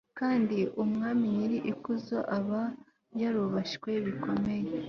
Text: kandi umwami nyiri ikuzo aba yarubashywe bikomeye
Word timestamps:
kandi 0.19 0.57
umwami 0.83 1.25
nyiri 1.35 1.57
ikuzo 1.71 2.17
aba 2.37 2.61
yarubashywe 3.21 3.91
bikomeye 4.05 4.69